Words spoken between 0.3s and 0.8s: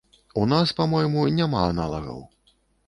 У нас,